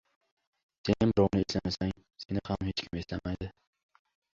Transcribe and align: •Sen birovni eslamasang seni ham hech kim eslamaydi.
•Sen 0.85 1.11
birovni 1.11 1.43
eslamasang 1.47 1.95
seni 2.25 2.47
ham 2.51 2.69
hech 2.71 2.85
kim 2.85 3.03
eslamaydi. 3.05 3.57